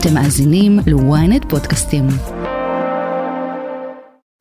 [0.00, 2.04] אתם מאזינים ל-ynet פודקאסטים.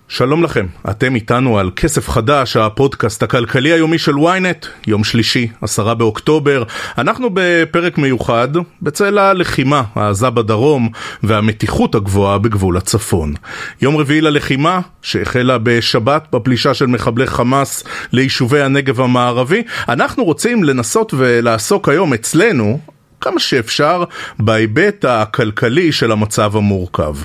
[0.08, 5.96] שלום לכם, אתם איתנו על כסף חדש, הפודקאסט הכלכלי היומי של ynet, יום שלישי, עשרה
[5.96, 6.64] באוקטובר.
[6.98, 8.48] אנחנו בפרק מיוחד
[8.82, 10.90] בצל הלחימה העזה בדרום
[11.24, 13.34] והמתיחות הגבוהה בגבול הצפון.
[13.82, 21.14] יום רביעי ללחימה, שהחלה בשבת בפלישה של מחבלי חמאס ליישובי הנגב המערבי, אנחנו רוצים לנסות
[21.18, 22.80] ולעסוק היום אצלנו
[23.28, 24.04] כמה שאפשר
[24.40, 27.16] בהיבט הכלכלי של המצב המורכב.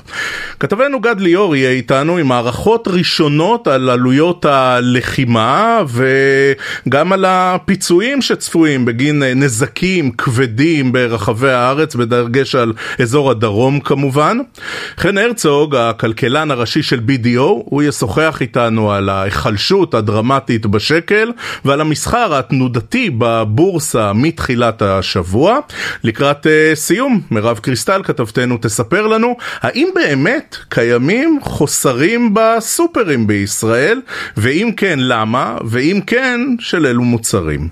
[0.60, 5.80] כתבנו גד ליאור יהיה איתנו עם הערכות ראשונות על עלויות הלחימה
[6.86, 14.38] וגם על הפיצויים שצפויים בגין נזקים כבדים ברחבי הארץ, בדגש על אזור הדרום כמובן.
[14.98, 21.32] חן הרצוג, הכלכלן הראשי של BDO, הוא ישוחח איתנו על ההיחלשות הדרמטית בשקל
[21.64, 25.58] ועל המסחר התנודתי בבורסה מתחילת השבוע.
[26.04, 34.00] לקראת uh, סיום, מירב קריסטל כתבתנו תספר לנו האם באמת קיימים חוסרים בסופרים בישראל,
[34.36, 37.68] ואם כן למה, ואם כן של אילו מוצרים.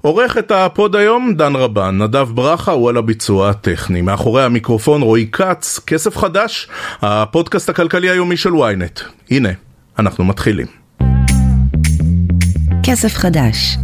[0.00, 4.00] עורך את הפוד היום דן רבן, נדב ברכה הוא על הביצוע הטכני.
[4.00, 6.68] מאחורי המיקרופון רועי כץ, כסף חדש,
[7.02, 9.02] הפודקאסט הכלכלי היומי של ynet.
[9.30, 9.48] הנה,
[9.98, 10.66] אנחנו מתחילים.
[12.82, 13.76] כסף חדש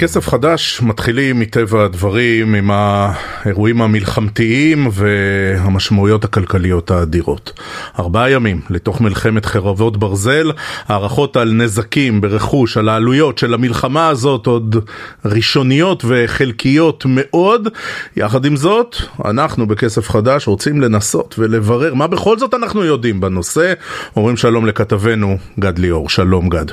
[0.00, 7.60] כסף חדש מתחילים מטבע הדברים עם האירועים המלחמתיים והמשמעויות הכלכליות האדירות.
[7.98, 10.50] ארבעה ימים לתוך מלחמת חרבות ברזל,
[10.88, 14.76] הערכות על נזקים ברכוש, על העלויות של המלחמה הזאת עוד
[15.24, 17.68] ראשוניות וחלקיות מאוד.
[18.16, 23.72] יחד עם זאת, אנחנו בכסף חדש רוצים לנסות ולברר מה בכל זאת אנחנו יודעים בנושא.
[24.16, 26.08] אומרים שלום לכתבנו גד ליאור.
[26.08, 26.66] שלום גד.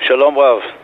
[0.00, 0.79] שלום רב.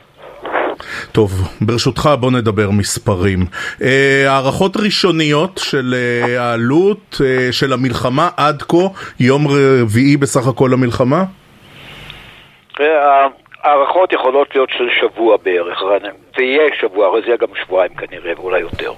[1.17, 3.39] טוב, ברשותך בוא נדבר מספרים.
[3.83, 8.87] אה, הערכות ראשוניות של אה, העלות אה, של המלחמה עד כה,
[9.21, 11.23] יום רביעי בסך הכל המלחמה?
[13.63, 15.83] הערכות יכולות להיות של שבוע בערך,
[16.37, 18.93] זה יהיה שבוע, אבל זה יהיה גם שבועיים כנראה, ואולי יותר.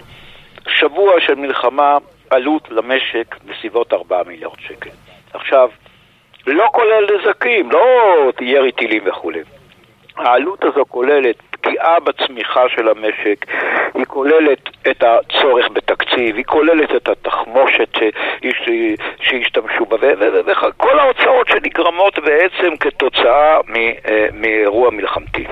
[0.69, 1.97] שבוע של מלחמה,
[2.31, 4.91] עלות למשק בסביבות 4 מיליארד שקל.
[5.35, 5.69] עכשיו,
[6.47, 7.81] לא כולל נזקים, לא
[8.41, 9.41] ירי טילים וכולי.
[10.17, 13.47] העלות הזו כוללת פגיעה בצמיחה של המשק,
[13.95, 17.99] היא כוללת את הצורך בתקציב, היא כוללת את התחמושת
[19.21, 19.97] שהשתמשו בה,
[20.47, 25.45] וכל ההוצאות שנגרמות בעצם כתוצאה אה, מאירוע מלחמתי.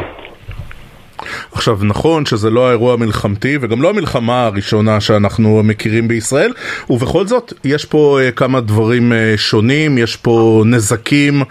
[1.53, 6.53] עכשיו נכון שזה לא האירוע המלחמתי וגם לא המלחמה הראשונה שאנחנו מכירים בישראל
[6.91, 11.43] ובכל זאת יש פה uh, כמה דברים uh, שונים, יש פה נזקים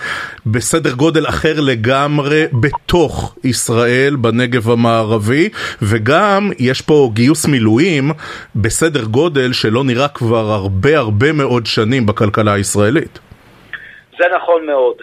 [0.46, 5.50] בסדר גודל אחר לגמרי בתוך ישראל בנגב המערבי
[5.82, 8.12] וגם יש פה גיוס מילואים
[8.56, 13.20] בסדר גודל שלא נראה כבר הרבה הרבה מאוד שנים בכלכלה הישראלית.
[14.18, 14.96] זה נכון מאוד.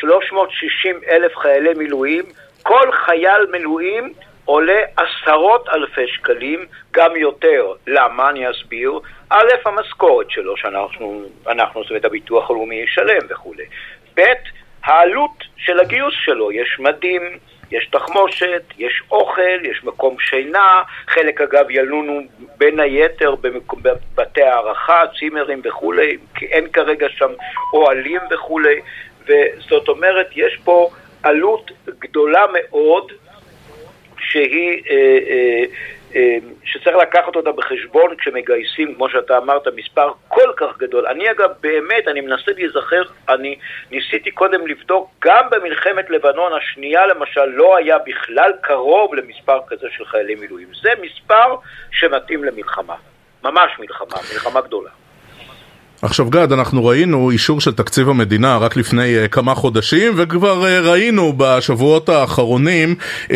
[0.00, 2.24] 360 אלף חיילי מילואים
[2.66, 4.12] כל חייל מילואים
[4.44, 7.72] עולה עשרות אלפי שקלים, גם יותר.
[7.86, 8.30] למה?
[8.30, 8.92] אני אסביר.
[9.30, 13.64] א', המשכורת שלו, שאנחנו, אנחנו, זאת אומרת, הביטוח הלאומי ישלם וכולי.
[14.16, 14.22] ב',
[14.84, 17.22] העלות של הגיוס שלו, יש מדים,
[17.70, 22.20] יש תחמושת, יש אוכל, יש מקום שינה, חלק אגב ילונו
[22.58, 23.34] בין היתר
[23.82, 27.30] בבתי הערכה, צימרים וכולי, כי אין כרגע שם
[27.72, 28.80] אוהלים וכולי,
[29.26, 30.90] וזאת אומרת, יש פה
[31.26, 33.12] עלות גדולה מאוד
[34.18, 35.64] שהיא, אה, אה,
[36.16, 41.06] אה, שצריך לקחת אותה בחשבון כשמגייסים, כמו שאתה אמרת, מספר כל כך גדול.
[41.06, 43.58] אני אגב, באמת, אני מנסה להיזכר, אני
[43.90, 50.04] ניסיתי קודם לבדוק, גם במלחמת לבנון השנייה למשל, לא היה בכלל קרוב למספר כזה של
[50.04, 50.68] חיילי מילואים.
[50.82, 51.56] זה מספר
[51.90, 52.94] שמתאים למלחמה.
[53.44, 54.90] ממש מלחמה, מלחמה גדולה.
[56.02, 60.86] עכשיו גד, אנחנו ראינו אישור של תקציב המדינה רק לפני uh, כמה חודשים וכבר uh,
[60.86, 63.30] ראינו בשבועות האחרונים, uh,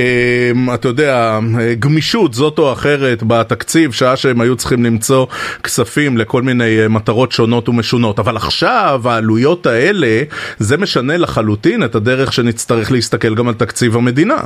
[0.74, 1.38] אתה יודע,
[1.78, 5.26] גמישות זאת או אחרת בתקציב, שעה שהם היו צריכים למצוא
[5.62, 8.18] כספים לכל מיני uh, מטרות שונות ומשונות.
[8.18, 10.22] אבל עכשיו העלויות האלה,
[10.58, 14.38] זה משנה לחלוטין את הדרך שנצטרך להסתכל גם על תקציב המדינה.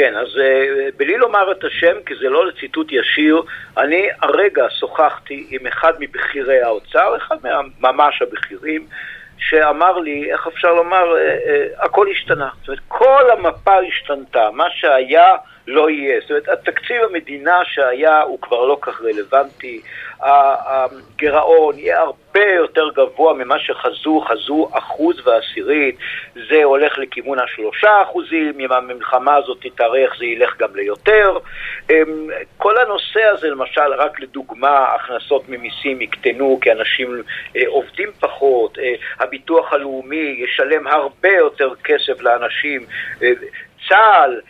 [0.00, 3.42] כן, אז uh, בלי לומר את השם, כי זה לא לציטוט ישיר,
[3.78, 7.36] אני הרגע שוחחתי עם אחד מבכירי האוצר, אחד
[7.80, 8.86] ממש הבכירים,
[9.38, 12.48] שאמר לי, איך אפשר לומר, uh, uh, הכל השתנה.
[12.58, 14.50] זאת אומרת, כל המפה השתנתה.
[14.52, 15.36] מה שהיה
[15.66, 16.20] לא יהיה.
[16.20, 19.80] זאת אומרת, התקציב המדינה שהיה הוא כבר לא כך רלוונטי,
[20.22, 25.96] הגירעון יהיה הרבה יותר גבוה ממה שחזו, חזו אחוז ועשירית,
[26.34, 31.38] זה הולך לכיוון השלושה אחוזים, אם המלחמה הזאת תתארך זה ילך גם ליותר.
[31.90, 37.22] אמ, כל הנושא הזה, למשל, רק לדוגמה, הכנסות ממיסים יקטנו כי אנשים
[37.56, 42.86] אה, עובדים פחות, אה, הביטוח הלאומי ישלם הרבה יותר כסף לאנשים,
[43.22, 43.32] אה,
[43.88, 44.40] צה"ל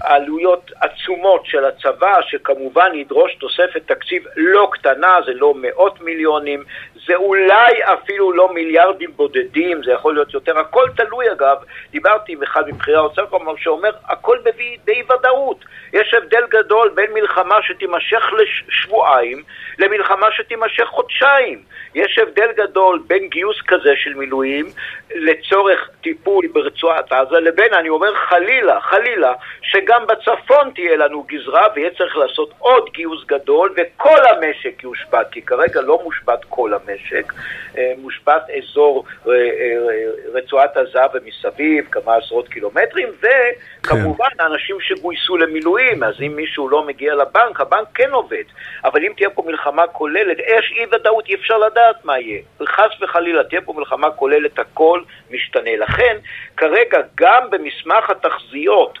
[0.00, 6.64] עלויות עצומות של הצבא, שכמובן ידרוש תוספת תקציב לא קטנה, זה לא מאות מיליונים,
[7.06, 11.56] זה אולי אפילו לא מיליארדים בודדים, זה יכול להיות יותר, הכל תלוי אגב,
[11.90, 14.38] דיברתי עם אחד מבכירי האוצר כלומר שאומר הכל
[14.84, 19.42] באי ודאות, יש הבדל גדול בין מלחמה שתימשך לשבועיים
[19.78, 21.62] למלחמה שתימשך חודשיים,
[21.94, 24.66] יש הבדל גדול בין גיוס כזה של מילואים
[25.14, 29.32] לצורך טיפול ברצועת עזה לבין, אני אומר חלילה, חלילה,
[29.70, 35.42] שגם בצפון תהיה לנו גזרה ויהיה צריך לעשות עוד גיוס גדול וכל המשק יושבת, כי
[35.42, 37.32] כרגע לא מושבת כל המשק,
[37.78, 44.44] אה, מושבת אזור אה, אה, רצועת עזה ומסביב, כמה עשרות קילומטרים, וכמובן כן.
[44.44, 48.44] האנשים שגויסו למילואים, אז אם מישהו לא מגיע לבנק, הבנק כן עובד,
[48.84, 52.40] אבל אם תהיה פה מלחמה כוללת, יש אי ודאות, אי אפשר לדעת מה יהיה.
[52.66, 55.00] חס וחלילה תהיה פה מלחמה כוללת, הכל
[55.30, 55.76] משתנה.
[55.76, 56.16] לכן,
[56.56, 58.98] כרגע גם במסמך התחזיות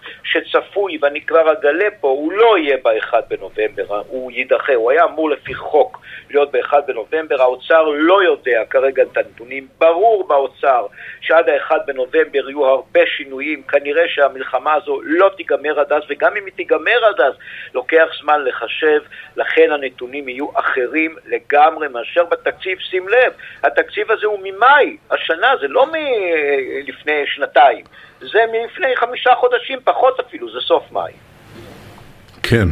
[0.60, 5.30] שצפוי, ואני כבר אגלה פה, הוא לא יהיה ב-1 בנובמבר, הוא יידחה, הוא היה אמור
[5.30, 6.00] לפי חוק
[6.30, 10.86] להיות ב-1 בנובמבר, האוצר לא יודע כרגע את הנתונים, ברור באוצר
[11.20, 16.44] שעד ה-1 בנובמבר יהיו הרבה שינויים, כנראה שהמלחמה הזו לא תיגמר עד אז, וגם אם
[16.46, 17.34] היא תיגמר עד אז,
[17.74, 19.00] לוקח זמן לחשב,
[19.36, 23.32] לכן הנתונים יהיו אחרים לגמרי מאשר בתקציב, שים לב,
[23.62, 27.84] התקציב הזה הוא ממאי, השנה, זה לא מלפני שנתיים,
[28.20, 31.12] זה מלפני חמישה חודשים, פחות אפילו, זה סוף מאי.
[32.42, 32.68] כן.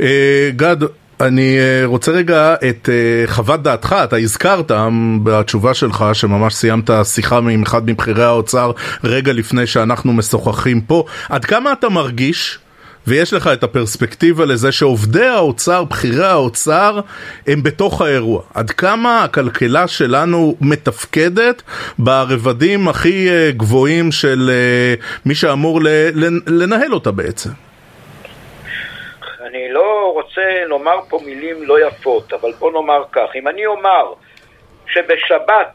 [0.00, 0.76] אה, גד,
[1.20, 4.72] אני אה, רוצה רגע את אה, חוות דעתך, אתה הזכרת
[5.22, 8.70] בתשובה שלך שממש סיימת שיחה עם אחד מבכירי האוצר
[9.04, 12.58] רגע לפני שאנחנו משוחחים פה, עד כמה אתה מרגיש
[13.06, 17.00] ויש לך את הפרספקטיבה לזה שעובדי האוצר, בכירי האוצר,
[17.46, 18.42] הם בתוך האירוע.
[18.54, 21.62] עד כמה הכלכלה שלנו מתפקדת
[21.98, 24.50] ברבדים הכי אה, גבוהים של
[25.26, 25.80] מי שאמור
[26.46, 27.50] לנהל אותה בעצם.
[29.46, 34.12] אני לא רוצה לומר פה מילים לא יפות, אבל בוא נאמר כך, אם אני אומר
[34.86, 35.74] שבשבת,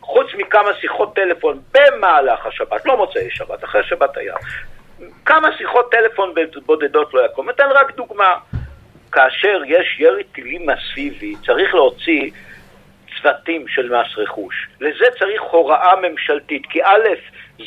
[0.00, 4.34] חוץ מכמה שיחות טלפון במהלך השבת, לא מוצאי שבת, אחרי שבת היה,
[5.24, 6.34] כמה שיחות טלפון
[6.66, 7.50] בודדות לא יקום.
[7.50, 8.34] אתן רק דוגמה,
[9.12, 12.30] כאשר יש ירי טילים מסיבי, צריך להוציא
[13.22, 14.68] צוותים של מס רכוש.
[14.80, 17.08] לזה צריך הוראה ממשלתית, כי א',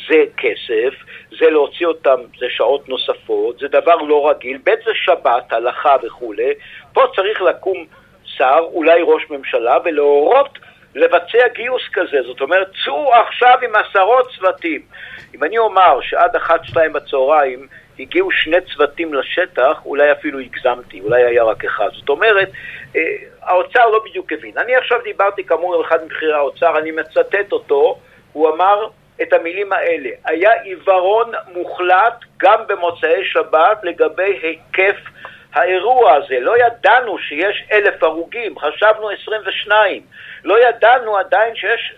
[0.08, 0.94] זה כסף,
[1.38, 6.52] זה להוציא אותם, זה שעות נוספות, זה דבר לא רגיל, ב' זה שבת, הלכה וכולי,
[6.92, 7.84] פה צריך לקום
[8.24, 10.58] שר, אולי ראש ממשלה, ולהורות
[10.96, 14.82] לבצע גיוס כזה, זאת אומרת, צאו עכשיו עם עשרות צוותים.
[15.34, 17.66] אם אני אומר שעד אחת, שתיים בצהריים
[17.98, 21.88] הגיעו שני צוותים לשטח, אולי אפילו הגזמתי, אולי היה רק אחד.
[21.92, 22.50] זאת אומרת,
[22.96, 23.00] אה,
[23.42, 24.52] האוצר לא בדיוק הבין.
[24.58, 27.98] אני עכשיו דיברתי כאמור עם אחד מבכירי האוצר, אני מצטט אותו,
[28.32, 28.88] הוא אמר
[29.22, 34.96] את המילים האלה, היה עיוורון מוחלט גם במוצאי שבת לגבי היקף
[35.56, 36.40] האירוע הזה.
[36.40, 40.02] לא ידענו שיש אלף הרוגים, חשבנו 22.
[40.44, 41.94] לא ידענו עדיין שיש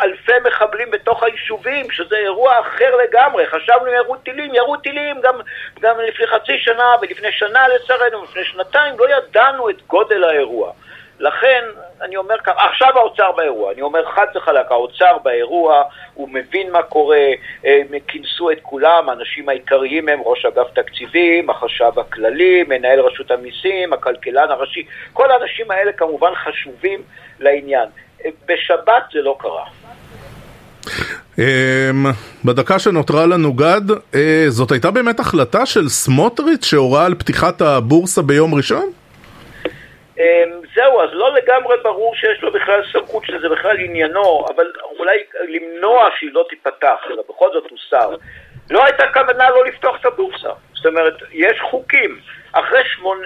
[0.00, 3.46] אלפי מחבלים בתוך היישובים, שזה אירוע אחר לגמרי.
[3.46, 5.34] חשבנו ירו טילים, ירו טילים גם,
[5.80, 10.72] גם לפני חצי שנה ולפני שנה לצערנו, לפני שנתיים, לא ידענו את גודל האירוע.
[11.20, 11.64] לכן,
[12.02, 15.82] אני אומר ככה, עכשיו האוצר באירוע, אני אומר חד וחלק, האוצר באירוע,
[16.14, 17.26] הוא מבין מה קורה,
[17.64, 23.92] הם כינסו את כולם, האנשים העיקריים הם ראש אגף תקציבים, החשב הכללי, מנהל רשות המיסים,
[23.92, 27.02] הכלכלן הראשי, כל האנשים האלה כמובן חשובים
[27.40, 27.88] לעניין.
[28.48, 29.64] בשבת זה לא קרה.
[31.38, 32.06] אמ,
[32.44, 33.82] בדקה שנותרה לנו גד,
[34.14, 38.90] אה, זאת הייתה באמת החלטה של סמוטריץ' שהורה על פתיחת הבורסה ביום ראשון?
[40.18, 45.18] אמ, זהו, אז לא לגמרי ברור שיש לו בכלל סמכות שזה בכלל עניינו, אבל אולי
[45.48, 48.10] למנוע שהיא לא תיפתח, אלא בכל זאת הוא שר.
[48.70, 50.50] לא הייתה כוונה לא לפתוח את הבורסה.
[50.74, 52.20] זאת אומרת, יש חוקים.
[52.52, 52.82] אחרי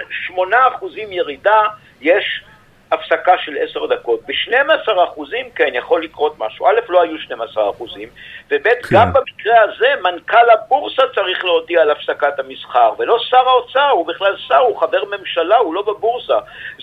[0.09, 1.61] שמונה אחוזים ירידה,
[2.01, 2.43] יש
[2.91, 4.19] הפסקה של עשר דקות.
[4.27, 6.67] ב-12 אחוזים כן יכול לקרות משהו.
[6.67, 8.09] א', לא היו 12 אחוזים,
[8.51, 8.95] וב', כן.
[8.95, 14.35] גם במקרה הזה מנכ"ל הבורסה צריך להודיע על הפסקת המסחר, ולא שר האוצר, הוא בכלל
[14.47, 16.37] שר, הוא חבר ממשלה, הוא לא בבורסה.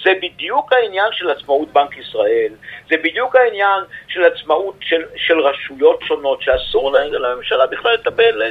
[0.04, 2.52] זה בדיוק העניין של עצמאות בנק ישראל,
[2.90, 8.42] זה בדיוק העניין של עצמאות של, של רשויות שונות, שאסור לממשלה בכלל לטפל,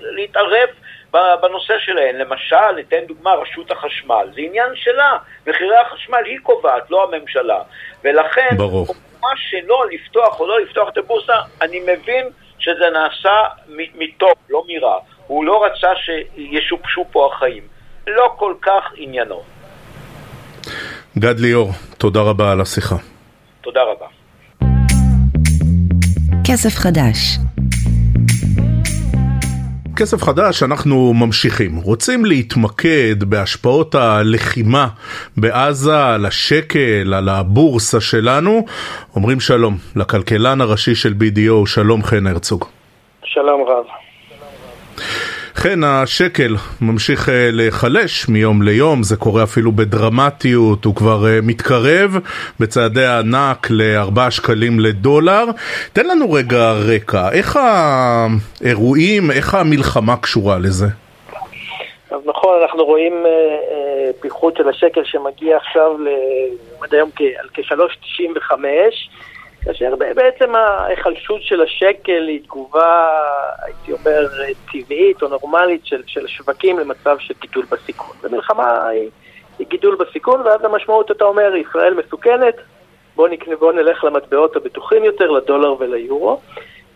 [0.00, 0.68] להתערב
[1.12, 2.16] בנושא שלהן.
[2.16, 4.28] למשל, ניתן דוגמה, רשות החשמל.
[4.34, 5.16] זה עניין שלה.
[5.46, 7.62] מחירי החשמל היא קובעת, לא הממשלה.
[8.04, 8.86] ולכן, ברור.
[9.20, 12.26] מה שלא לפתוח או לא לפתוח את הבורסה, אני מבין
[12.58, 14.98] שזה נעשה מטוב, לא מרע.
[15.26, 17.62] הוא לא רצה שישופשו פה החיים.
[18.06, 19.42] לא כל כך עניינו.
[21.18, 22.96] גד ליאור, תודה רבה על השיחה.
[23.60, 24.06] תודה רבה.
[26.44, 27.47] כסף חדש
[30.00, 34.86] כסף חדש אנחנו ממשיכים, רוצים להתמקד בהשפעות הלחימה
[35.36, 38.64] בעזה על השקל, על הבורסה שלנו.
[39.16, 42.64] אומרים שלום לכלכלן הראשי של BDO, שלום חן הרצוג.
[43.24, 44.07] שלום רב.
[45.62, 52.16] כן, השקל ממשיך אה, להיחלש מיום ליום, זה קורה אפילו בדרמטיות, הוא כבר אה, מתקרב
[52.60, 55.44] בצעדי הענק לארבעה שקלים לדולר.
[55.92, 60.86] תן לנו רגע רקע, איך האירועים, איך המלחמה קשורה לזה?
[62.10, 65.92] אז נכון, אנחנו רואים אה, פיחות של השקל שמגיע עכשיו
[66.82, 68.52] עד היום על כ-3.95
[69.64, 73.08] כאשר בעצם ההיחלשות של השקל היא תגובה,
[74.08, 78.16] הייתי אומר, טבעית או נורמלית של, של שווקים למצב של גידול בסיכון.
[78.22, 79.10] ומלחמה היא,
[79.58, 82.54] היא גידול בסיכון, ואז המשמעות, אתה אומר, ישראל מסוכנת,
[83.16, 86.40] בואו בוא נלך למטבעות הבטוחים יותר, לדולר וליורו.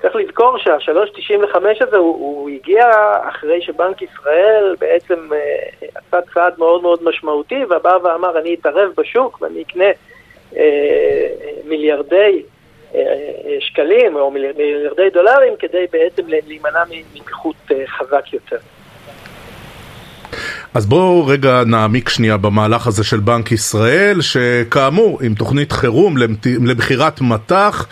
[0.03, 2.87] צריך לזכור שה-3.95 הזה הוא, הוא הגיע
[3.29, 9.43] אחרי שבנק ישראל בעצם אה, עשה צעד מאוד מאוד משמעותי ובא ואמר אני אתערב בשוק
[9.43, 9.91] ואני אקנה
[10.57, 11.29] אה,
[11.65, 12.52] מיליארדי אה,
[13.61, 16.83] שקלים או מיליארדי דולרים כדי בעצם להימנע
[17.15, 18.59] מפיחות אה, חזק יותר.
[20.75, 27.21] אז בואו רגע נעמיק שנייה במהלך הזה של בנק ישראל, שכאמור, עם תוכנית חירום לבחירת
[27.21, 27.87] מטח,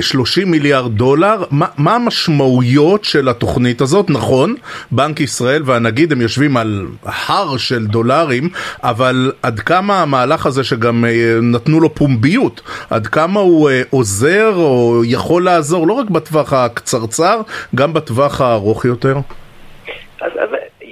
[0.00, 1.44] 30 אה, מיליארד דולר.
[1.50, 4.10] מה, מה המשמעויות של התוכנית הזאת?
[4.10, 4.54] נכון,
[4.90, 8.48] בנק ישראל והנגיד הם יושבים על הר של דולרים,
[8.82, 14.52] אבל עד כמה המהלך הזה שגם אה, נתנו לו פומביות, עד כמה הוא אה, עוזר
[14.54, 17.40] או יכול לעזור, לא רק בטווח הקצרצר,
[17.74, 19.16] גם בטווח הארוך יותר?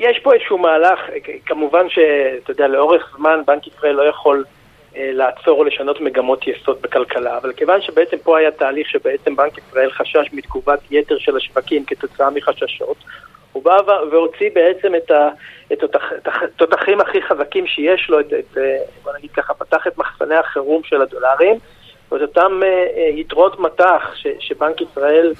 [0.03, 1.01] יש פה איזשהו מהלך,
[1.47, 4.45] כמובן שאתה יודע, לאורך זמן בנק ישראל לא יכול
[4.97, 9.59] אה, לעצור או לשנות מגמות יסוד בכלכלה, אבל כיוון שבעצם פה היה תהליך שבעצם בנק
[9.59, 12.97] ישראל חשש מתגובת יתר של השווקים כתוצאה מחששות,
[13.53, 13.79] הוא בא
[14.11, 15.11] והוציא בעצם את,
[16.27, 20.83] התותחים הכי חזקים שיש לו, את, את, אה, בוא נגיד ככה, פתח את מחסני החירום
[20.85, 21.57] של הדולרים,
[22.13, 25.33] ואת אותם אה, יתרות מטח שבנק ישראל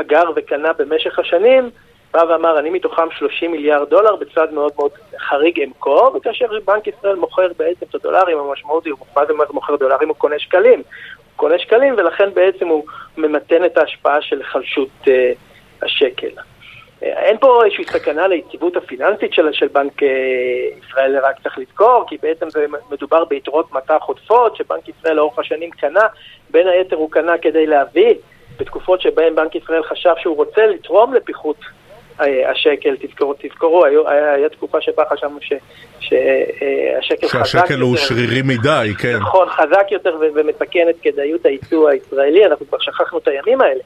[0.00, 1.70] אגר וקנה במשך השנים,
[2.12, 7.16] בא ואמר, אני מתוכם 30 מיליארד דולר בצד מאוד מאוד חריג אמכור, וכאשר בנק ישראל
[7.16, 10.08] מוכר בעצם את הדולרים, המשמעות היא, מה זה מוכר דולרים?
[10.08, 10.78] הוא קונה שקלים.
[10.78, 12.84] הוא קונה שקלים, ולכן בעצם הוא
[13.16, 15.08] ממתן את ההשפעה של חלשות uh,
[15.82, 16.28] השקל.
[16.28, 20.06] Uh, אין פה איזושהי סכנה ליציבות הפיננסית של, של בנק uh,
[20.84, 25.70] ישראל, רק צריך לזכור, כי בעצם זה מדובר ביתרות מטח עודפות, שבנק ישראל לאורך השנים
[25.70, 26.06] קנה,
[26.50, 28.14] בין היתר הוא קנה כדי להביא
[28.60, 31.56] בתקופות שבהן בנק ישראל חשב שהוא רוצה לתרום לפיחות
[32.46, 35.52] השקל, תזכרו, תזכרו, היה, היה תקופה שבה חשבנו ש,
[36.00, 37.44] שהשקל חזק יותר.
[37.44, 39.16] שהשקל הוא שרירי מדי, כן.
[39.16, 43.82] נכון, חזק יותר ומסכן את כדאיות הייצוא הישראלי, אנחנו כבר שכחנו את הימים האלה.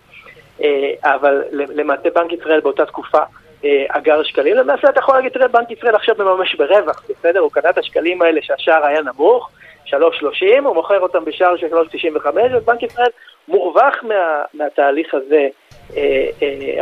[0.63, 3.21] אה, אבל למעשה בנק ישראל באותה תקופה
[3.65, 7.41] אה, אגר שקלים, למעשה אתה יכול להגיד, תראה, בנק ישראל עכשיו מממש ברווח, בסדר?
[7.41, 9.51] הוא קנה את השקלים האלה שהשער היה נמוך,
[9.87, 9.97] 3.30,
[10.65, 13.11] הוא מוכר אותם בשער של 3.95, ובנק ישראל
[13.49, 15.49] מורווח מה, מהתהליך הזה אה, אה,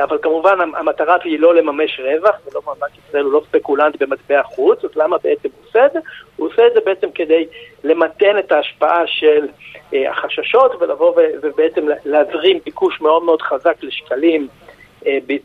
[0.03, 4.85] אבל כמובן המטרה היא לא לממש רווח, ולא בנק ישראל הוא לא ספקולנט במטבע חוץ,
[4.85, 5.99] אז למה בעצם הוא עושה את זה?
[6.37, 7.47] הוא עושה את זה בעצם כדי
[7.85, 9.47] למתן את ההשפעה של
[9.95, 14.72] אה, החששות ולבוא ובעצם להזרים ביקוש מאוד מאוד חזק לשקלים אה,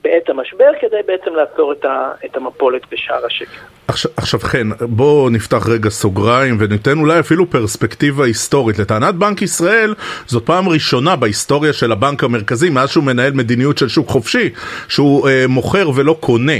[0.03, 3.57] בעת המשבר, כדי בעצם לעצור את, ה, את המפולת בשער השקל.
[3.87, 8.79] עכשיו, עכשיו כן, בואו נפתח רגע סוגריים וניתן אולי אפילו פרספקטיבה היסטורית.
[8.79, 9.95] לטענת בנק ישראל,
[10.25, 14.49] זאת פעם ראשונה בהיסטוריה של הבנק המרכזי, מאז שהוא מנהל מדיניות של שוק חופשי,
[14.87, 16.57] שהוא אה, מוכר ולא קונה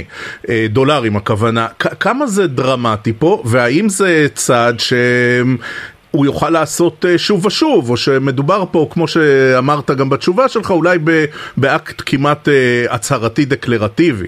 [0.48, 1.66] אה, דולרים, הכוונה.
[1.78, 4.92] כמה זה דרמטי פה, והאם זה צעד ש...
[6.10, 10.98] הוא יוכל לעשות אה, שוב ושוב, או שמדובר פה, כמו שאמרת גם בתשובה שלך, אולי
[11.56, 14.26] באקט כמעט אה, הצהרתי דקלרטיבי.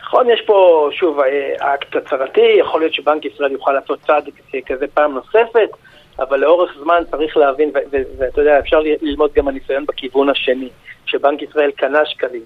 [0.00, 4.28] נכון, יש פה, שוב, אה, אקט הצהרתי, יכול להיות שבנק ישראל יוכל לעשות צעד
[4.66, 5.70] כזה פעם נוספת,
[6.18, 7.70] אבל לאורך זמן צריך להבין,
[8.18, 10.68] ואתה יודע, אפשר ללמוד גם הניסיון בכיוון השני,
[11.06, 12.42] שבנק ישראל קנה שקלים,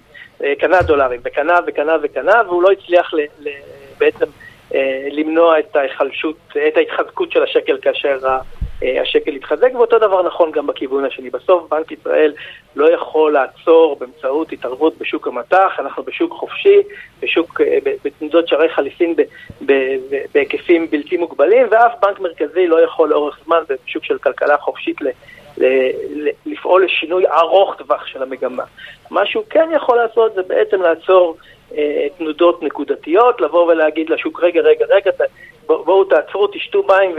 [0.59, 3.11] קנה דולרים, וקנה וקנה וקנה, והוא לא הצליח
[3.99, 4.25] בעצם...
[4.73, 6.37] אה, למנוע את ההיחלשות,
[6.67, 8.17] את ההתחזקות של השקל כאשר
[8.83, 11.29] אה, השקל יתחזק, ואותו דבר נכון גם בכיוון השני.
[11.29, 12.33] בסוף בנק ישראל
[12.75, 16.77] לא יכול לעצור באמצעות התערבות בשוק המטח, אנחנו בשוק חופשי,
[17.19, 19.15] בשוק, אה, בתנודות שערי חליפין
[20.33, 25.01] בהיקפים בלתי מוגבלים, ואף בנק מרכזי לא יכול לאורך זמן בשוק של כלכלה חופשית
[26.45, 28.63] לפעול לשינוי ארוך טווח של המגמה.
[29.11, 31.37] מה שהוא כן יכול לעשות זה בעצם לעצור
[31.77, 35.11] אה, תנודות נקודתיות, לבוא ולהגיד לשוק, רגע, רגע, רגע,
[35.65, 37.15] בואו תעצרו, תשתו מים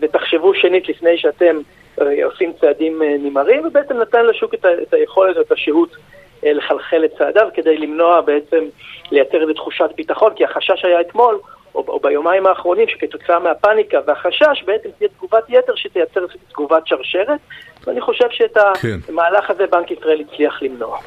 [0.00, 1.56] ותחשבו שנית לפני שאתם
[2.00, 5.96] אה, עושים צעדים אה, נמהרים, ובעצם נתן לשוק את, את היכולת, את השהות
[6.42, 8.64] לחלחל את צעדיו כדי למנוע בעצם,
[9.12, 11.38] לייצר איזו תחושת ביטחון, כי החשש היה אתמול,
[11.74, 17.40] או, או ביומיים האחרונים, שכתוצאה מהפאניקה והחשש בעצם תהיה תגובת יתר שתייצר תגובת שרשרת,
[17.86, 18.98] ואני חושב שאת כן.
[19.08, 20.98] המהלך הזה בנק ישראל הצליח למנוע.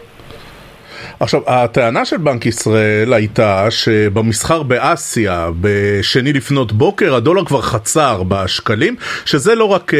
[1.20, 8.96] עכשיו, הטענה של בנק ישראל הייתה שבמסחר באסיה, בשני לפנות בוקר, הדולר כבר חצר בשקלים,
[9.26, 9.98] שזה לא רק uh,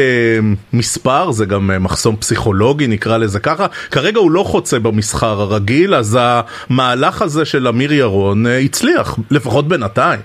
[0.72, 3.66] מספר, זה גם uh, מחסום פסיכולוגי, נקרא לזה ככה.
[3.90, 9.68] כרגע הוא לא חוצה במסחר הרגיל, אז המהלך הזה של אמיר ירון uh, הצליח, לפחות
[9.68, 10.20] בינתיים.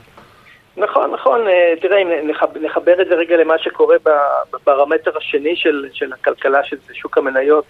[0.78, 1.42] נכון, נכון,
[1.82, 3.96] תראה, אם נחבר את זה רגע למה שקורה
[4.54, 7.66] בפרמטר השני של, של הכלכלה, שזה שוק המניות,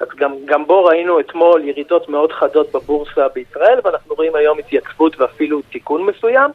[0.00, 5.20] אז גם, גם בו ראינו אתמול ירידות מאוד חדות בבורסה בישראל, ואנחנו רואים היום התייצבות
[5.20, 6.50] ואפילו תיקון מסוים.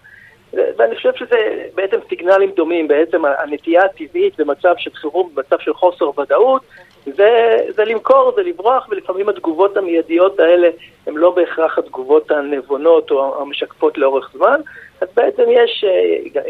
[0.54, 6.20] ואני חושב שזה בעצם סיגנלים דומים, בעצם הנטייה הטבעית במצב של חירום, במצב של חוסר
[6.20, 6.62] ודאות,
[7.06, 10.70] זה, זה למכור, זה לברוח, ולפעמים התגובות המיידיות האלה
[11.08, 14.60] הן לא בהכרח התגובות הנבונות או המשקפות לאורך זמן.
[15.02, 15.86] אז בעצם יש,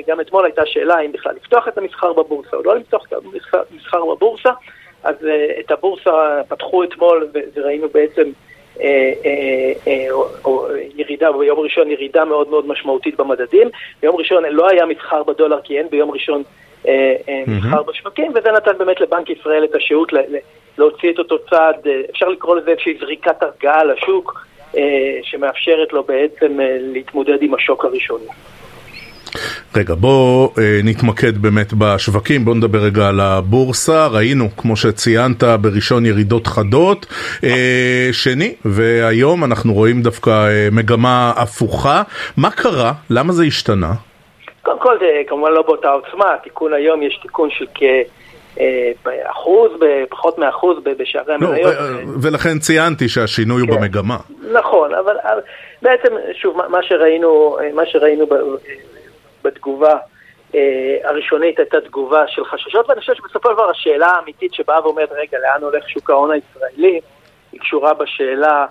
[0.07, 3.13] גם אתמול הייתה שאלה אם בכלל לפתוח את המסחר בבורסה או לא לפתוח את
[3.71, 4.49] המסחר בבורסה.
[5.05, 8.31] אז uh, את הבורסה פתחו אתמול וראינו בעצם
[8.75, 8.81] uh, uh,
[10.45, 10.49] uh,
[10.95, 13.69] ירידה, ביום ראשון ירידה מאוד מאוד משמעותית במדדים.
[14.01, 16.43] ביום ראשון לא היה מסחר בדולר כי אין ביום ראשון
[16.85, 17.83] uh, uh, מסחר.
[17.83, 20.13] בשווקים, וזה נתן באמת לבנק ישראל את השהות
[20.77, 24.45] להוציא את אותו צעד, uh, אפשר לקרוא לזה איזושהי זריקת הרגעה לשוק,
[25.23, 26.57] שמאפשרת לו בעצם
[26.93, 28.27] להתמודד עם השוק הראשוני.
[29.75, 34.07] רגע, בוא אה, נתמקד באמת בשווקים, בוא נדבר רגע על הבורסה.
[34.07, 37.05] ראינו, כמו שציינת, בראשון ירידות חדות.
[37.43, 42.03] אה, שני, והיום אנחנו רואים דווקא אה, מגמה הפוכה.
[42.37, 42.93] מה קרה?
[43.09, 43.93] למה זה השתנה?
[44.65, 46.33] קודם כל, זה כמובן לא באותה עוצמה.
[46.33, 47.83] התיקון היום, יש תיקון של כ...
[49.23, 49.71] אחוז,
[50.09, 51.73] פחות מאחוז בשערי לא, המניות.
[52.21, 53.75] ולכן ציינתי שהשינוי הוא כן.
[53.75, 54.17] במגמה.
[54.51, 55.15] נכון, אבל
[55.81, 58.25] בעצם, שוב, מה שראינו, מה שראינו
[59.43, 59.97] בתגובה
[60.55, 65.11] אה, הראשונית הייתה תגובה של חששות, ואני חושב שבסופו של דבר השאלה האמיתית שבאה ואומרת,
[65.11, 66.99] רגע, לאן הולך שוק ההון הישראלי,
[67.51, 68.65] היא קשורה בשאלה, אה,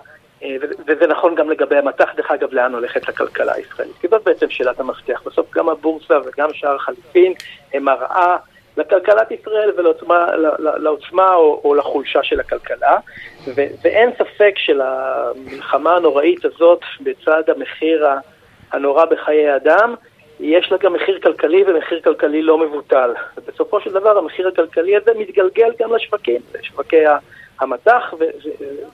[0.87, 3.95] וזה נכון גם לגבי המטח, דרך אגב, לאן הולכת הכלכלה הישראלית.
[4.01, 5.21] כי זאת בעצם שאלת המפתח.
[5.25, 7.33] בסוף גם הבורסה וגם שער החליפין
[7.73, 8.35] הם מראה
[8.77, 12.97] לכלכלת ישראל ולעוצמה או, או לחולשה של הכלכלה.
[13.47, 18.07] ו, ואין ספק שלמלחמה הנוראית הזאת, בצד המחיר
[18.71, 19.95] הנורא בחיי אדם,
[20.39, 23.13] יש לה גם מחיר כלכלי ומחיר כלכלי לא מבוטל.
[23.37, 27.05] ובסופו של דבר המחיר הכלכלי הזה מתגלגל גם לשווקים, לשווקי
[27.59, 28.13] המטח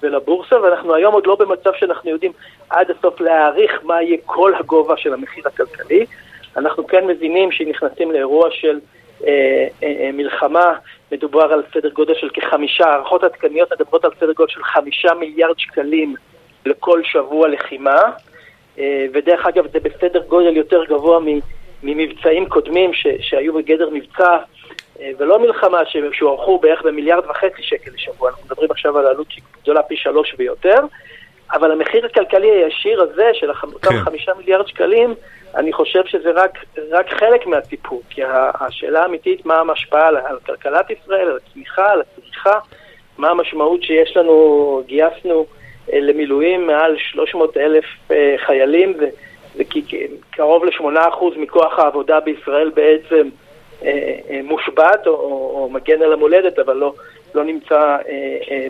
[0.01, 2.31] ולבורסה, ואנחנו היום עוד לא במצב שאנחנו יודעים
[2.69, 6.05] עד הסוף להעריך מה יהיה כל הגובה של המחיר הכלכלי.
[6.57, 8.79] אנחנו כן מבינים שנכנסים לאירוע של
[9.27, 10.73] אה, אה, אה, מלחמה,
[11.11, 15.59] מדובר על סדר גודל של כחמישה, הערכות עדכניות מדברות על סדר גודל של חמישה מיליארד
[15.59, 16.15] שקלים
[16.65, 18.01] לכל שבוע לחימה.
[18.79, 21.19] אה, ודרך אגב זה בסדר גודל יותר גבוה
[21.83, 24.37] ממבצעים קודמים ש, שהיו בגדר מבצע
[25.17, 25.79] ולא מלחמה
[26.11, 29.27] שהוערכו בערך במיליארד וחצי שקל לשבוע, אנחנו מדברים עכשיו על עלות
[29.61, 30.79] גדולה פי שלוש ויותר,
[31.53, 33.99] אבל המחיר הכלכלי הישיר הזה של אותם כן.
[33.99, 35.15] חמישה מיליארד שקלים,
[35.55, 38.21] אני חושב שזה רק, רק חלק מהסיפור, כי
[38.59, 42.59] השאלה האמיתית מה המשפעה על, על כלכלת ישראל, על הצמיחה, על הצריכה,
[43.17, 45.45] מה המשמעות שיש לנו, גייסנו
[45.93, 48.93] אה, למילואים מעל 300 אלף אה, חיילים,
[49.55, 53.50] וקרוב ל-8% מכוח העבודה בישראל בעצם אה,
[54.43, 56.93] מושבת או, או, או מגן על המולדת, אבל לא,
[57.35, 57.97] לא נמצא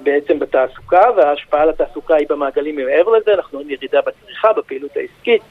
[0.03, 5.41] בעצם בתעסוקה, וההשפעה על התעסוקה היא במעגלים מעבר לזה, אנחנו רואים ירידה בצריכה, בפעילות העסקית,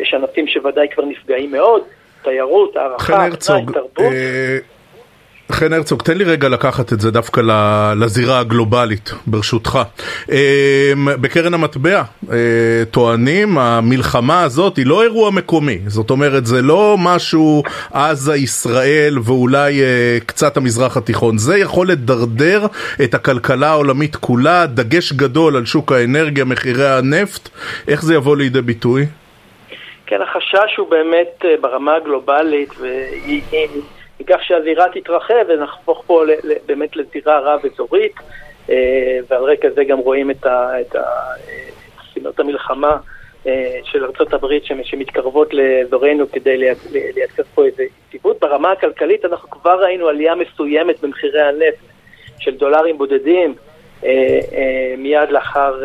[0.00, 1.82] יש ענפים שוודאי כבר נפגעים מאוד,
[2.22, 3.26] תיירות, הערכה,
[3.72, 4.12] תרבות.
[5.52, 7.40] חן הרצוג, תן לי רגע לקחת את זה דווקא
[7.96, 9.78] לזירה הגלובלית, ברשותך.
[10.30, 10.36] אמ,
[11.20, 12.36] בקרן המטבע אה,
[12.90, 19.82] טוענים, המלחמה הזאת היא לא אירוע מקומי, זאת אומרת זה לא משהו עזה, ישראל ואולי
[19.82, 22.66] אה, קצת המזרח התיכון, זה יכול לדרדר
[23.04, 27.48] את הכלכלה העולמית כולה, דגש גדול על שוק האנרגיה, מחירי הנפט,
[27.88, 29.06] איך זה יבוא לידי ביטוי?
[30.06, 33.42] כן, החשש הוא באמת אה, ברמה הגלובלית, והיא...
[34.20, 36.22] מכך שהזירה תתרחב ונהפוך פה
[36.66, 38.14] באמת לזירה רב-אזורית,
[39.28, 40.46] ועל רקע זה גם רואים את
[42.10, 42.96] ספינות המלחמה
[43.84, 46.56] של ארה"ב שמתקרבות לאזורנו כדי
[46.92, 48.40] לייצר פה איזו יציבות.
[48.40, 51.84] ברמה הכלכלית אנחנו כבר ראינו עלייה מסוימת במחירי הנפט
[52.38, 53.54] של דולרים בודדים
[54.98, 55.82] מיד לאחר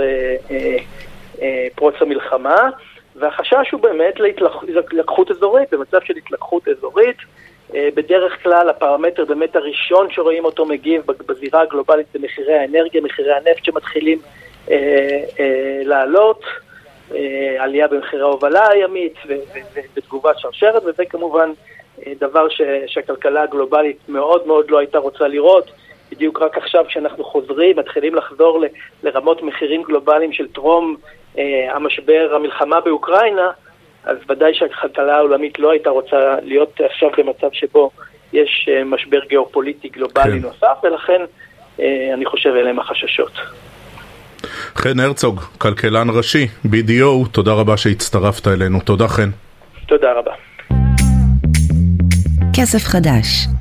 [1.75, 2.69] פרוץ המלחמה.
[3.15, 7.17] והחשש הוא באמת להתלקחות אזורית, במצב של התלקחות אזורית.
[7.75, 13.33] אה, בדרך כלל הפרמטר באמת הראשון שרואים אותו מגיב בזירה הגלובלית זה מחירי האנרגיה, מחירי
[13.33, 14.19] הנפט שמתחילים
[14.71, 14.75] אה,
[15.39, 16.43] אה, לעלות,
[17.15, 19.15] אה, עלייה במחירי ההובלה הימית
[19.93, 21.51] ותגובת שרשרת, וזה כמובן
[22.07, 25.71] אה, דבר ש, שהכלכלה הגלובלית מאוד מאוד לא הייתה רוצה לראות.
[26.11, 28.65] בדיוק רק עכשיו כשאנחנו חוזרים, מתחילים לחזור ל,
[29.03, 30.95] לרמות מחירים גלובליים של טרום
[31.37, 33.51] אה, המשבר, המלחמה באוקראינה,
[34.05, 37.91] אז ודאי שהכלכלה העולמית לא הייתה רוצה להיות עכשיו במצב שבו
[38.33, 40.47] יש אה, משבר גיאופוליטי גלובלי כן.
[40.47, 41.21] נוסף, ולכן
[41.79, 43.31] אה, אני חושב אלה הם החששות.
[44.75, 48.79] חן הרצוג, כלכלן ראשי, BDO, תודה רבה שהצטרפת אלינו.
[48.79, 49.29] תודה חן.
[49.87, 50.31] תודה רבה.
[52.53, 53.54] כסף חדש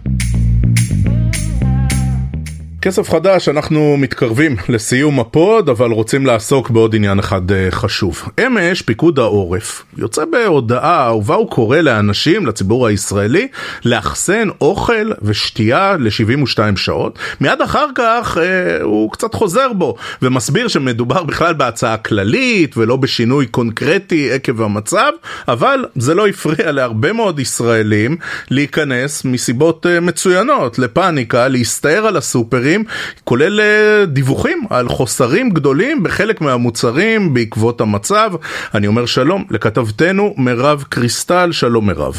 [2.84, 8.28] כסף חדש, אנחנו מתקרבים לסיום הפוד, אבל רוצים לעסוק בעוד עניין אחד אה, חשוב.
[8.46, 13.48] אמש פיקוד העורף יוצא בהודעה ובה הוא קורא לאנשים, לציבור הישראלי,
[13.84, 17.18] לאחסן אוכל ושתייה ל-72 שעות.
[17.40, 23.46] מיד אחר כך אה, הוא קצת חוזר בו ומסביר שמדובר בכלל בהצעה כללית ולא בשינוי
[23.46, 25.10] קונקרטי עקב המצב,
[25.48, 28.16] אבל זה לא הפריע להרבה מאוד ישראלים
[28.50, 32.73] להיכנס מסיבות אה, מצוינות לפאניקה, להסתער על הסופרים.
[32.74, 32.84] אחרים,
[33.24, 38.30] כולל אה, דיווחים על חוסרים גדולים בחלק מהמוצרים בעקבות המצב.
[38.74, 42.14] אני אומר שלום לכתבתנו מירב קריסטל, שלום מירב.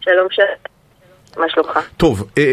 [0.00, 0.48] שלום שלום,
[1.36, 1.78] מה שלומך?
[1.96, 2.52] טוב, אה,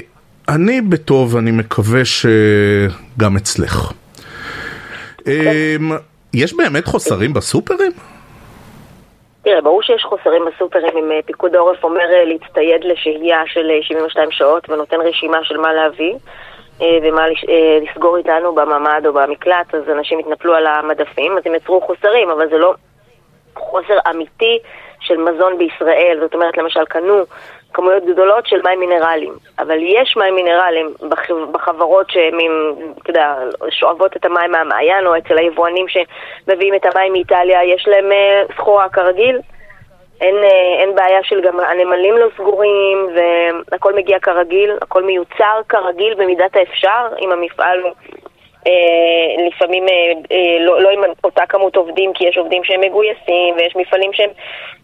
[0.49, 3.91] אני בטוב, אני מקווה שגם אצלך.
[5.27, 5.75] אה,
[6.33, 7.91] יש באמת חוסרים בסופרים?
[9.43, 14.97] תראה, ברור שיש חוסרים בסופרים אם פיקוד העורף אומר להצטייד לשהייה של 72 שעות ונותן
[15.01, 16.13] רשימה של מה להביא.
[16.81, 21.55] אה, ומה אה, לסגור איתנו בממ"ד או במקלט, אז אנשים יתנפלו על המדפים, אז הם
[21.55, 22.73] יצרו חוסרים, אבל זה לא
[23.55, 24.59] חוסר אמיתי
[24.99, 26.17] של מזון בישראל.
[26.21, 27.23] זאת אומרת, למשל, קנו
[27.73, 30.93] כמויות גדולות של מים מינרליים, אבל יש מים מינרליים
[31.51, 32.37] בחברות שהן,
[33.01, 33.35] אתה יודע,
[33.69, 38.89] שואבות את המים מהמעיין, או אצל היבואנים שמביאים את המים מאיטליה, יש להם אה, סחורה
[38.89, 39.39] כרגיל.
[40.21, 43.07] אין, אה, אין בעיה של גם הנמלים לא סגורים
[43.71, 47.83] והכל מגיע כרגיל, הכל מיוצר כרגיל במידת האפשר, אם המפעל
[48.67, 53.55] אה, לפעמים אה, אה, לא, לא עם אותה כמות עובדים כי יש עובדים שהם מגויסים
[53.55, 54.29] ויש מפעלים שהם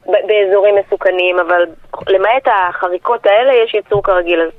[0.06, 1.66] באזורים מסוכנים, אבל
[2.08, 4.50] למעט החריקות האלה יש ייצור כרגיל, אז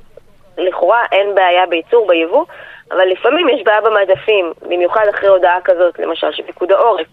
[0.57, 2.45] לכאורה אין בעיה בייצור, ביבוא,
[2.91, 7.07] אבל לפעמים יש בעיה במעדפים, במיוחד אחרי הודעה כזאת, למשל של פיקוד העורף.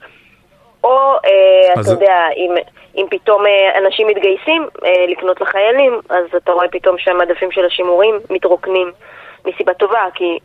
[0.84, 2.54] או, אה, אתה יודע, אם...
[2.96, 8.14] אם פתאום אה, אנשים מתגייסים אה, לקנות לחיילים, אז אתה רואה פתאום שהמדפים של השימורים
[8.30, 8.92] מתרוקנים
[9.46, 10.38] מסיבה טובה, כי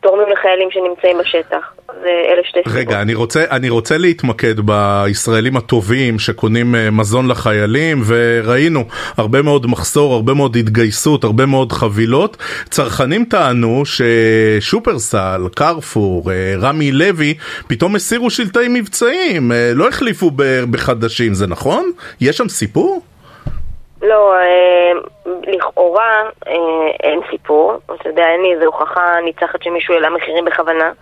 [0.00, 1.72] תורמים לחיילים שנמצאים בשטח.
[2.02, 2.78] ואלה שתי סיבות.
[2.78, 8.84] רגע, אני רוצה, אני רוצה להתמקד בישראלים הטובים שקונים אה, מזון לחיילים, וראינו
[9.16, 12.36] הרבה מאוד מחסור, הרבה מאוד התגייסות, הרבה מאוד חבילות.
[12.70, 17.34] צרכנים טענו ששופרסל, קרפור, אה, רמי לוי,
[17.66, 20.30] פתאום הסירו שלטי מבצעים, לא החליפו
[20.70, 21.90] בחדשים, זה נכון?
[22.20, 23.02] יש שם סיפור?
[24.02, 24.92] לא, אה,
[25.46, 26.54] לכאורה אה,
[27.02, 27.72] אין סיפור.
[27.94, 30.92] אתה יודע, אין לי איזו הוכחה ניצחת שמישהו העלה מחירים בכוונה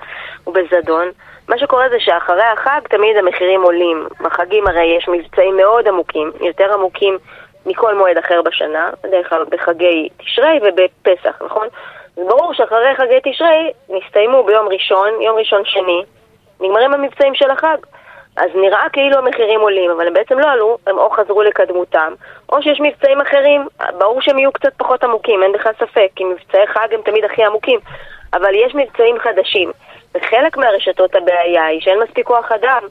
[0.46, 1.08] ובזדון.
[1.48, 4.06] מה שקורה זה שאחרי החג תמיד המחירים עולים.
[4.20, 7.18] בחגים הרי יש מבצעים מאוד עמוקים, יותר עמוקים
[7.66, 11.66] מכל מועד אחר בשנה, בדרך כלל בחגי תשרי ובפסח, נכון?
[12.16, 16.02] אז ברור שאחרי חגי תשרי נסתיימו ביום ראשון, יום ראשון שני,
[16.60, 17.76] נגמרים המבצעים של החג.
[18.36, 22.14] אז נראה כאילו המחירים עולים, אבל הם בעצם לא עלו, הם או חזרו לקדמותם,
[22.52, 23.66] או שיש מבצעים אחרים,
[23.98, 27.44] ברור שהם יהיו קצת פחות עמוקים, אין בכלל ספק, כי מבצעי חג הם תמיד הכי
[27.44, 27.78] עמוקים,
[28.32, 29.72] אבל יש מבצעים חדשים,
[30.14, 32.82] וחלק מהרשתות הבעיה היא שאין מספיק כוח אדם.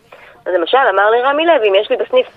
[0.46, 2.28] אז למשל, אמר לי רמי לוי, אם יש לי בסניף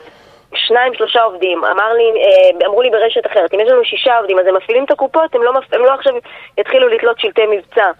[0.54, 4.38] שניים, שלושה עובדים, אמר לי, אה, אמרו לי ברשת אחרת, אם יש לנו שישה עובדים,
[4.38, 6.14] אז הם מפעילים את הקופות, הם לא, הם לא עכשיו
[6.58, 7.90] יתחילו לתלות שלטי מבצע.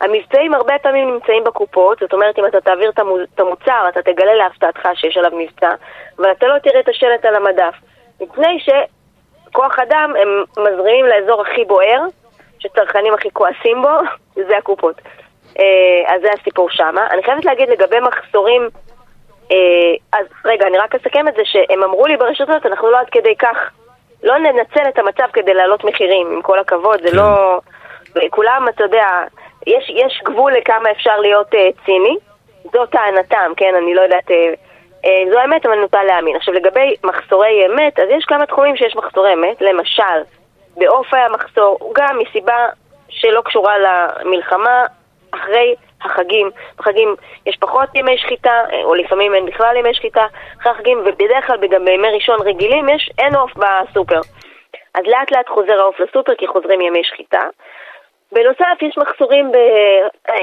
[0.00, 2.90] המבצעים הרבה פעמים נמצאים בקופות, זאת אומרת אם אתה תעביר
[3.34, 5.70] את המוצר, אתה תגלה להפתעתך שיש עליו מבצע,
[6.18, 7.74] אבל אתה לא תראה את השלט על המדף.
[8.20, 12.00] מפני שכוח אדם הם מזרימים לאזור הכי בוער,
[12.58, 13.98] שצרכנים הכי כועסים בו,
[14.48, 15.00] זה הקופות.
[15.58, 17.06] אה, אז זה הסיפור שמה.
[17.10, 18.68] אני חייבת להגיד לגבי מחסורים,
[19.50, 19.56] אה,
[20.12, 23.36] אז רגע, אני רק אסכם את זה שהם אמרו לי ברשתות, אנחנו לא עד כדי
[23.36, 23.70] כך
[24.22, 27.16] לא ננצל את המצב כדי להעלות מחירים, עם כל הכבוד, זה כן.
[27.16, 27.60] לא...
[28.30, 29.06] כולם, אתה יודע,
[29.66, 32.16] יש, יש גבול לכמה אפשר להיות uh, ציני,
[32.72, 34.30] זו טענתם, כן, אני לא יודעת...
[34.30, 34.56] Uh,
[35.06, 36.36] uh, זו האמת, אבל נוטה להאמין.
[36.36, 40.22] עכשיו, לגבי מחסורי אמת, אז יש כמה תחומים שיש מחסורי אמת, למשל,
[40.76, 42.66] בעוף היה מחסור, גם מסיבה
[43.08, 44.84] שלא קשורה למלחמה,
[45.30, 45.74] אחרי
[46.04, 47.14] החגים, בחגים
[47.46, 50.26] יש פחות ימי שחיטה, או לפעמים אין בכלל ימי שחיטה,
[50.60, 54.20] אחרי החגים, ובדרך כלל גם בימי ראשון רגילים יש, אין עוף בסופר.
[54.94, 57.42] אז לאט לאט חוזר העוף לסופר כי חוזרים ימי שחיטה.
[58.32, 59.56] בנוסף יש מחסורים, ב...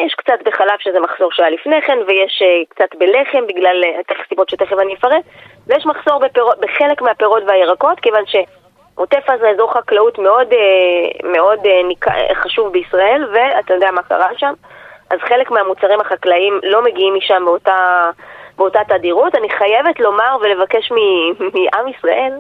[0.06, 3.84] יש קצת בחלב שזה מחסור שהיה לפני כן, ויש קצת בלחם בגלל
[4.30, 5.24] סיבות שתכף אני אפרט,
[5.68, 10.54] ויש מחסור בפירות, בחלק מהפירות והירקות, כיוון שעוטף עזה אזור חקלאות מאוד,
[11.24, 11.60] מאוד
[12.34, 14.54] חשוב בישראל, ואתה יודע מה קרה שם.
[15.12, 18.10] אז חלק מהמוצרים החקלאיים לא מגיעים משם באותה,
[18.58, 19.36] באותה תדירות.
[19.36, 20.92] אני חייבת לומר ולבקש
[21.56, 22.34] מעם ישראל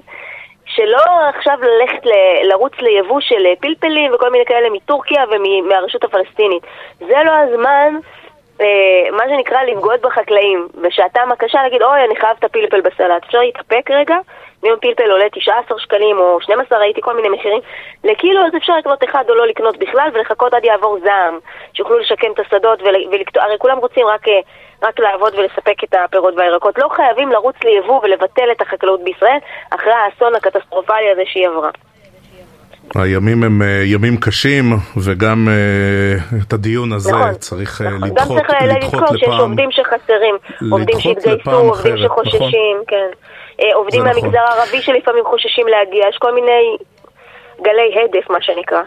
[0.75, 2.11] שלא עכשיו ללכת ל,
[2.43, 6.63] לרוץ ליבוא של פלפלים וכל מיני כאלה מטורקיה ומהרשות הפלסטינית.
[6.99, 7.95] זה לא הזמן,
[8.61, 10.67] אה, מה שנקרא, לבגוד בחקלאים.
[10.81, 13.23] בשעתם הקשה להגיד, אוי, אני חייב את הפלפל בסלט.
[13.25, 14.17] אפשר להתאפק רגע?
[14.63, 17.59] אם פלפל עולה 19 שקלים או 12, ראיתי כל מיני מחירים
[18.03, 21.39] לקילו, אז אפשר לקנות אחד או לא לקנות בכלל ולחכות עד יעבור זעם,
[21.73, 22.79] שיוכלו לשקם את השדות
[23.11, 24.25] ולקטוע, הרי כולם רוצים רק,
[24.83, 26.77] רק לעבוד ולספק את הפירות והירקות.
[26.77, 29.37] לא חייבים לרוץ ליבוא ולבטל את החקלאות בישראל
[29.69, 31.69] אחרי האסון הקטסטרופלי הזה שהיא עברה.
[32.95, 34.65] הימים הם ימים קשים,
[34.97, 38.09] וגם uh, את הדיון הזה נכון, צריך נכון.
[38.09, 39.17] לדחות, גם צריך לדחות לפעם.
[39.17, 40.35] שיש עובדים שחסרים,
[40.71, 42.83] עובדים שהתגייסו, עובדים שחוששים, נכון.
[42.87, 43.09] כן.
[43.73, 44.35] עובדים מהמגזר נכון.
[44.35, 46.77] הערבי שלפעמים חוששים להגיע, יש כל מיני
[47.61, 48.81] גלי הדף, מה שנקרא.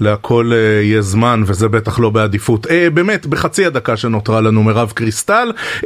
[0.00, 2.66] להכל uh, יהיה זמן וזה בטח לא בעדיפות.
[2.66, 5.84] Uh, באמת, בחצי הדקה שנותרה לנו מירב קריסטל, uh,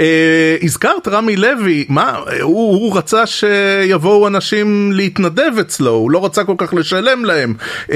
[0.62, 6.54] הזכרת רמי לוי, מה, הוא, הוא רצה שיבואו אנשים להתנדב אצלו, הוא לא רצה כל
[6.58, 7.54] כך לשלם להם.
[7.86, 7.92] Uh,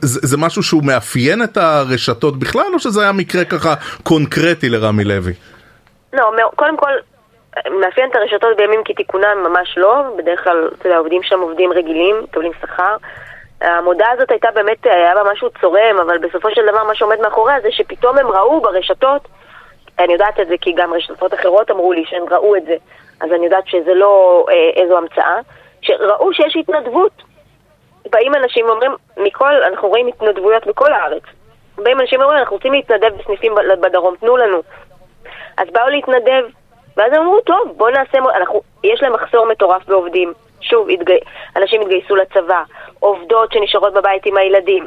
[0.00, 5.04] זה, זה משהו שהוא מאפיין את הרשתות בכלל, או שזה היה מקרה ככה קונקרטי לרמי
[5.04, 5.32] לוי?
[6.12, 6.90] לא, קודם כל...
[7.70, 12.20] מאפיין את הרשתות בימים כתיקונם ממש לא, בדרך כלל, אתה יודע, עובדים שם עובדים רגילים,
[12.22, 12.96] מקבלים שכר.
[13.60, 17.60] המודעה הזאת הייתה באמת, היה בה משהו צורם, אבל בסופו של דבר מה שעומד מאחוריה
[17.60, 19.28] זה שפתאום הם ראו ברשתות,
[19.98, 22.76] אני יודעת את זה כי גם רשתות אחרות אמרו לי שהם ראו את זה,
[23.20, 25.38] אז אני יודעת שזה לא אה, איזו המצאה,
[25.82, 27.22] שראו שיש התנדבות.
[28.10, 31.22] באים אנשים ואומרים, מכל, אנחנו רואים התנדבויות בכל הארץ.
[31.76, 34.62] באים אנשים ואומרים, אנחנו רוצים להתנדב בסניפים בדרום, תנו לנו.
[35.56, 36.44] אז באו להתנדב,
[36.96, 40.32] ואז הם אמרו, טוב, בואו נעשה, אנחנו, יש להם מחסור מטורף בעובדים.
[40.60, 41.18] שוב, התגי...
[41.56, 42.62] אנשים התגייסו לצבא,
[43.00, 44.86] עובדות שנשארות בבית עם הילדים,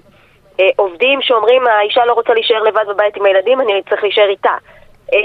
[0.59, 4.53] אה, עובדים שאומרים, האישה לא רוצה להישאר לבד בבית עם הילדים, אני צריך להישאר איתה.
[5.13, 5.19] אה,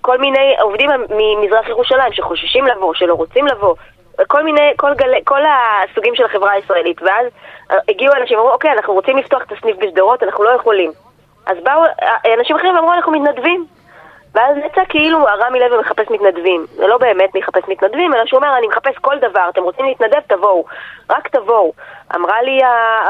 [0.00, 3.74] כל מיני עובדים ממזרח ירושלים שחוששים לבוא, שלא רוצים לבוא,
[4.26, 7.02] כל מיני, כל, גל, כל הסוגים של החברה הישראלית.
[7.02, 7.26] ואז
[7.88, 10.92] הגיעו אנשים ואמרו, אוקיי, אנחנו רוצים לפתוח את הסניף בשדרות, אנחנו לא יכולים.
[11.46, 11.82] אז באו
[12.38, 13.66] אנשים אחרים ואמרו, אנחנו מתנדבים.
[14.34, 16.66] ואז יצא כאילו רמי לוי מחפש מתנדבים.
[16.74, 20.20] זה לא באמת מחפש מתנדבים, אלא שהוא אומר, אני מחפש כל דבר, אתם רוצים להתנדב,
[20.26, 20.64] תבואו.
[21.10, 21.72] רק תבואו.
[22.14, 22.60] אמרה לי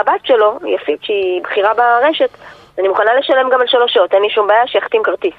[0.01, 2.31] הבת שלו, יפית, שהיא בכירה ברשת,
[2.79, 5.35] אני מוכנה לשלם גם על שלוש שעות, אין לי שום בעיה, שיחתים כרטיס.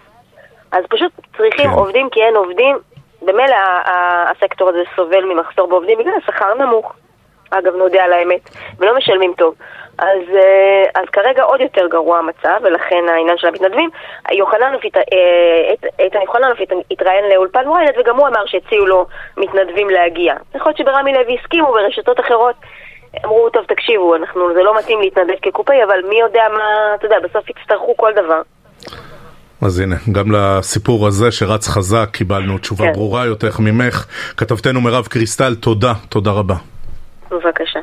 [0.72, 1.76] אז פשוט צריכים כן.
[1.76, 2.78] עובדים כי אין עובדים.
[3.22, 3.56] במילא
[4.32, 6.94] הסקטור הזה סובל ממחסור בעובדים בגלל השכר נמוך.
[7.52, 9.56] אגב, נודה על האמת, ולא משלמים טוב.
[9.98, 10.24] אז,
[10.96, 13.90] אז כרגע עוד יותר גרוע המצב, ולכן העניין של המתנדבים.
[14.32, 14.82] יוחננוף,
[16.00, 16.60] איתן יוחננוף
[16.92, 19.06] התראיין לאולפן וויינט, וגם הוא אמר שהציעו לו
[19.38, 20.36] מתנדבים להגיע.
[20.56, 22.56] יכול להיות שברמי לוי הסכימו, ברשתות אחרות
[23.26, 27.16] אמרו, טוב, תקשיבו, אנחנו, זה לא מתאים להתנדב כקופאי, אבל מי יודע מה, אתה יודע,
[27.24, 28.42] בסוף יצטרכו כל דבר.
[29.62, 32.94] אז הנה, גם לסיפור הזה שרץ חזק קיבלנו תשובה כן.
[32.94, 34.06] ברורה יותר ממך.
[34.38, 36.56] כתבתנו מירב קריסטל, תודה, תודה רבה.
[37.32, 37.80] בבקשה.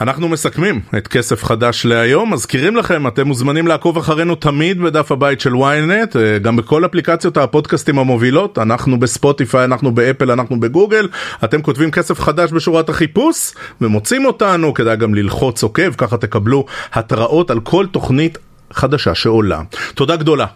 [0.00, 5.40] אנחנו מסכמים את כסף חדש להיום, מזכירים לכם, אתם מוזמנים לעקוב אחרינו תמיד בדף הבית
[5.40, 11.08] של ynet, גם בכל אפליקציות הפודקאסטים המובילות, אנחנו בספוטיפיי, אנחנו באפל, אנחנו בגוגל,
[11.44, 17.50] אתם כותבים כסף חדש בשורת החיפוש ומוצאים אותנו, כדאי גם ללחוץ עוקב, ככה תקבלו התראות
[17.50, 18.38] על כל תוכנית
[18.72, 19.62] חדשה שעולה.
[19.94, 20.46] תודה גדולה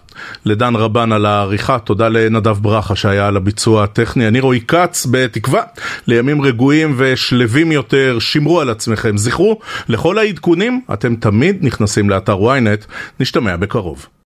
[0.44, 4.28] לדן רבן על העריכה, תודה לנדב ברכה שהיה על הביצוע הטכני.
[4.28, 5.62] אני רועי כץ, בתקווה
[6.06, 12.86] לימים רגועים ושלווים יותר, שמרו על עצמכם, זכרו, לכל העדכונים אתם תמיד נכנסים לאתר ynet,
[13.20, 14.06] נשתמע בקרוב.